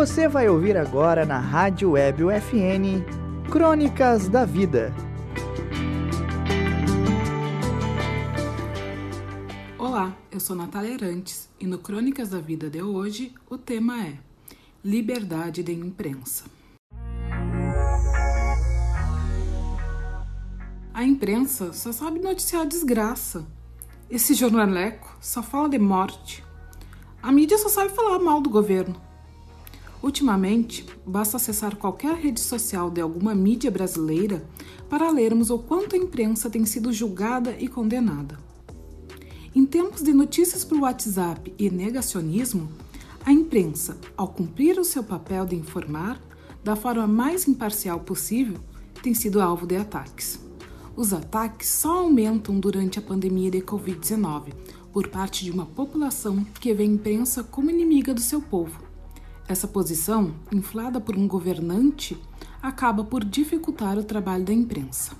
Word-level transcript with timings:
Você 0.00 0.26
vai 0.26 0.48
ouvir 0.48 0.78
agora 0.78 1.26
na 1.26 1.38
Rádio 1.38 1.90
Web 1.90 2.24
UFN 2.24 3.04
Crônicas 3.50 4.30
da 4.30 4.46
Vida. 4.46 4.94
Olá, 9.76 10.16
eu 10.32 10.40
sou 10.40 10.56
Natália 10.56 10.94
Arantes 10.94 11.50
e 11.60 11.66
no 11.66 11.76
Crônicas 11.76 12.30
da 12.30 12.40
Vida 12.40 12.70
de 12.70 12.80
hoje 12.80 13.34
o 13.46 13.58
tema 13.58 14.02
é 14.06 14.14
Liberdade 14.82 15.62
de 15.62 15.72
Imprensa. 15.72 16.44
A 20.94 21.04
imprensa 21.04 21.74
só 21.74 21.92
sabe 21.92 22.20
noticiar 22.20 22.64
desgraça. 22.64 23.46
Esse 24.08 24.32
jornaleco 24.32 25.14
só 25.20 25.42
fala 25.42 25.68
de 25.68 25.78
morte. 25.78 26.42
A 27.22 27.30
mídia 27.30 27.58
só 27.58 27.68
sabe 27.68 27.90
falar 27.90 28.18
mal 28.18 28.40
do 28.40 28.48
governo. 28.48 29.09
Ultimamente, 30.02 30.86
basta 31.06 31.36
acessar 31.36 31.76
qualquer 31.76 32.14
rede 32.14 32.40
social 32.40 32.90
de 32.90 33.02
alguma 33.02 33.34
mídia 33.34 33.70
brasileira 33.70 34.42
para 34.88 35.10
lermos 35.10 35.50
o 35.50 35.58
quanto 35.58 35.94
a 35.94 35.98
imprensa 35.98 36.48
tem 36.48 36.64
sido 36.64 36.90
julgada 36.90 37.54
e 37.58 37.68
condenada. 37.68 38.38
Em 39.54 39.66
tempos 39.66 40.02
de 40.02 40.12
notícias 40.14 40.64
por 40.64 40.78
WhatsApp 40.78 41.52
e 41.58 41.68
negacionismo, 41.68 42.68
a 43.26 43.32
imprensa, 43.32 43.98
ao 44.16 44.28
cumprir 44.28 44.78
o 44.78 44.84
seu 44.84 45.04
papel 45.04 45.44
de 45.44 45.54
informar 45.54 46.18
da 46.64 46.74
forma 46.74 47.06
mais 47.06 47.46
imparcial 47.46 48.00
possível, 48.00 48.56
tem 49.02 49.12
sido 49.12 49.40
alvo 49.40 49.66
de 49.66 49.76
ataques. 49.76 50.40
Os 50.96 51.12
ataques 51.12 51.68
só 51.68 51.98
aumentam 51.98 52.58
durante 52.58 52.98
a 52.98 53.02
pandemia 53.02 53.50
de 53.50 53.60
Covid-19 53.60 54.52
por 54.92 55.08
parte 55.08 55.44
de 55.44 55.50
uma 55.50 55.66
população 55.66 56.44
que 56.58 56.72
vê 56.72 56.84
a 56.84 56.86
imprensa 56.86 57.44
como 57.44 57.70
inimiga 57.70 58.14
do 58.14 58.20
seu 58.20 58.40
povo 58.40 58.89
essa 59.52 59.66
posição, 59.66 60.34
inflada 60.52 61.00
por 61.00 61.16
um 61.16 61.26
governante, 61.26 62.16
acaba 62.62 63.02
por 63.02 63.24
dificultar 63.24 63.98
o 63.98 64.04
trabalho 64.04 64.44
da 64.44 64.52
imprensa. 64.52 65.12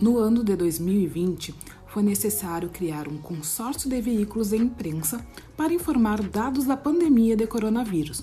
No 0.00 0.16
ano 0.18 0.44
de 0.44 0.54
2020, 0.54 1.54
foi 1.88 2.02
necessário 2.02 2.68
criar 2.68 3.08
um 3.08 3.18
consórcio 3.18 3.90
de 3.90 4.00
veículos 4.00 4.50
de 4.50 4.56
imprensa 4.56 5.26
para 5.56 5.74
informar 5.74 6.22
dados 6.22 6.64
da 6.64 6.76
pandemia 6.76 7.36
de 7.36 7.46
coronavírus. 7.46 8.22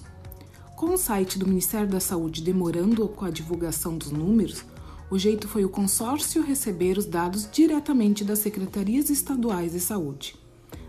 Com 0.76 0.94
o 0.94 0.98
site 0.98 1.38
do 1.38 1.48
Ministério 1.48 1.88
da 1.88 2.00
Saúde 2.00 2.42
demorando 2.42 3.08
com 3.10 3.26
a 3.26 3.30
divulgação 3.30 3.98
dos 3.98 4.12
números, 4.12 4.64
o 5.10 5.20
jeito 5.20 5.48
foi 5.48 5.66
o 5.66 5.70
consórcio 5.70 6.42
receber 6.42 6.98
os 6.98 7.06
dados 7.06 7.48
diretamente 7.52 8.24
das 8.24 8.40
secretarias 8.40 9.10
estaduais 9.10 9.74
de 9.74 9.80
saúde. 9.82 10.36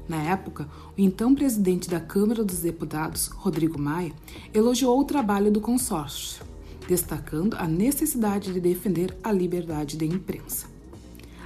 Na 0.08 0.20
época, 0.22 0.68
o 0.96 1.00
então 1.00 1.34
presidente 1.34 1.88
da 1.88 2.00
Câmara 2.00 2.44
dos 2.44 2.60
Deputados, 2.60 3.28
Rodrigo 3.28 3.80
Maia, 3.80 4.12
elogiou 4.52 4.98
o 4.98 5.04
trabalho 5.04 5.50
do 5.50 5.60
consórcio, 5.60 6.44
destacando 6.88 7.56
a 7.56 7.66
necessidade 7.66 8.52
de 8.52 8.60
defender 8.60 9.16
a 9.22 9.30
liberdade 9.30 9.96
de 9.96 10.04
imprensa. 10.04 10.66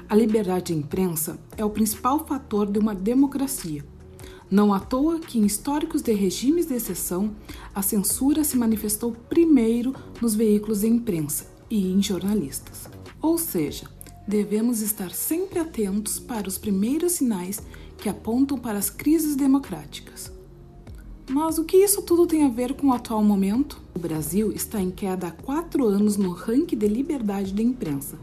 A 0.09 0.15
liberdade 0.15 0.73
de 0.73 0.79
imprensa 0.79 1.39
é 1.57 1.65
o 1.65 1.71
principal 1.71 2.25
fator 2.27 2.71
de 2.71 2.79
uma 2.79 2.95
democracia. 2.95 3.85
Não 4.49 4.73
à 4.73 4.79
toa 4.79 5.19
que, 5.19 5.39
em 5.39 5.45
históricos 5.45 6.03
de 6.03 6.13
regimes 6.13 6.67
de 6.67 6.75
exceção, 6.75 7.35
a 7.75 7.83
censura 7.83 8.45
se 8.45 8.57
manifestou 8.57 9.11
primeiro 9.29 9.93
nos 10.23 10.37
veículos 10.37 10.81
de 10.81 10.87
imprensa 10.87 11.47
e 11.69 11.91
em 11.91 12.01
jornalistas. 12.01 12.89
Ou 13.21 13.37
seja, 13.37 13.89
devemos 14.27 14.81
estar 14.81 15.11
sempre 15.11 15.59
atentos 15.59 16.21
para 16.21 16.49
os 16.49 16.59
primeiros 16.59 17.13
sinais 17.13 17.61
que 17.99 18.09
apontam 18.09 18.59
para 18.59 18.79
as 18.79 18.91
crises 18.91 19.37
democráticas. 19.37 20.33
Mas 21.29 21.59
o 21.59 21.65
que 21.65 21.77
isso 21.77 22.03
tudo 22.03 22.27
tem 22.27 22.45
a 22.45 22.49
ver 22.49 22.75
com 22.75 22.89
o 22.89 22.93
atual 22.93 23.23
momento? 23.23 23.81
O 23.95 23.99
Brasil 23.99 24.53
está 24.53 24.81
em 24.81 24.93
queda 24.93 25.27
há 25.27 25.31
quatro 25.33 25.85
anos 25.85 26.17
no 26.17 26.31
ranking 26.31 26.77
de 26.77 26.87
liberdade 26.87 27.53
de 27.53 27.63
imprensa, 27.63 28.17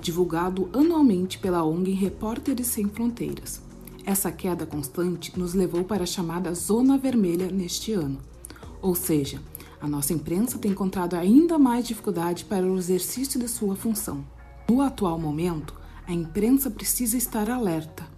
divulgado 0.00 0.68
anualmente 0.72 1.38
pela 1.38 1.62
ONG 1.62 1.92
Repórteres 1.92 2.66
Sem 2.66 2.88
Fronteiras. 2.88 3.62
Essa 4.04 4.32
queda 4.32 4.66
constante 4.66 5.38
nos 5.38 5.54
levou 5.54 5.84
para 5.84 6.02
a 6.02 6.06
chamada 6.06 6.52
Zona 6.52 6.98
Vermelha 6.98 7.48
neste 7.48 7.92
ano, 7.92 8.18
ou 8.82 8.94
seja, 8.94 9.40
a 9.80 9.86
nossa 9.86 10.12
imprensa 10.12 10.58
tem 10.58 10.72
encontrado 10.72 11.14
ainda 11.14 11.58
mais 11.58 11.86
dificuldade 11.86 12.44
para 12.44 12.66
o 12.66 12.76
exercício 12.76 13.38
de 13.38 13.46
sua 13.46 13.76
função. 13.76 14.24
No 14.68 14.80
atual 14.80 15.18
momento, 15.18 15.74
a 16.06 16.12
imprensa 16.12 16.68
precisa 16.70 17.16
estar 17.16 17.48
alerta 17.48 18.17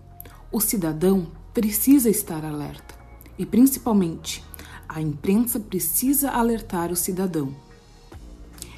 o 0.53 0.61
cidadão 0.61 1.29
precisa 1.55 2.11
estar 2.11 2.45
alerta 2.45 2.95
e, 3.39 3.47
principalmente, 3.47 4.45
a 4.89 5.01
imprensa 5.01 5.61
precisa 5.61 6.31
alertar 6.31 6.91
o 6.91 6.97
cidadão. 6.97 7.55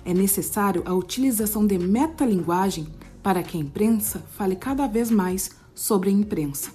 É 0.05 0.13
necessário 0.13 0.83
a 0.85 0.93
utilização 0.93 1.67
de 1.67 1.79
metalinguagem 1.79 2.89
para 3.23 3.43
que 3.43 3.57
a 3.57 3.61
imprensa 3.61 4.19
fale 4.37 4.57
cada 4.57 4.87
vez 4.87 5.11
mais 5.11 5.53
sobre 5.75 6.11
a 6.11 6.13
imprensa, 6.13 6.71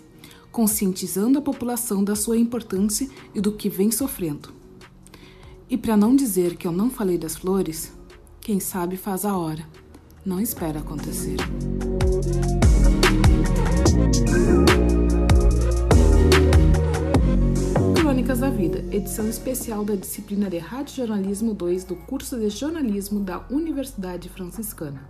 conscientizando 0.52 1.38
a 1.38 1.42
população 1.42 2.04
da 2.04 2.16
sua 2.16 2.38
importância 2.38 3.08
e 3.36 3.42
do 3.42 3.52
que 3.52 3.70
vem 3.70 3.92
sofrendo. 3.92 4.52
E 5.70 5.78
para 5.78 5.98
não 5.98 6.16
dizer 6.16 6.56
que 6.56 6.66
eu 6.66 6.72
não 6.72 6.90
falei 6.90 7.18
das 7.18 7.36
flores, 7.36 7.94
quem 8.40 8.60
sabe 8.60 8.98
faz 8.98 9.26
a 9.26 9.38
hora, 9.38 9.68
não 10.26 10.40
espera 10.40 10.80
acontecer. 10.80 11.38
Crônicas 17.96 18.40
da 18.40 18.50
Vida, 18.50 18.84
edição 18.96 19.28
especial 19.28 19.86
da 19.86 19.96
disciplina 19.96 20.50
de 20.50 20.58
Rádio 20.58 20.96
Jornalismo 20.96 21.54
2 21.54 21.84
do 21.84 21.96
curso 21.96 22.38
de 22.38 22.50
jornalismo 22.50 23.20
da 23.20 23.46
Universidade 23.50 24.30
Franciscana. 24.30 25.02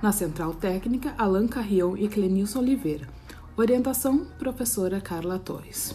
Na 0.00 0.12
Central 0.12 0.54
Técnica, 0.54 1.14
Alan 1.18 1.48
Carrião 1.48 1.96
e 1.96 2.08
Clenilson 2.08 2.60
Oliveira. 2.60 3.08
Orientação, 3.56 4.26
professora 4.38 5.00
Carla 5.00 5.38
Torres. 5.38 5.94